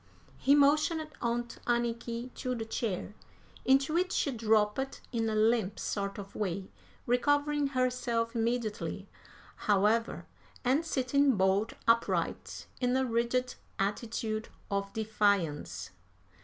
[0.39, 3.13] He motioned Aunt Anniky to the chair,
[3.65, 6.71] into which she dropped in a limp sort of way,
[7.05, 9.07] recovering herself immediately,
[9.57, 10.25] however,
[10.65, 15.91] and sitting bolt upright in a rigid attitude of defiance.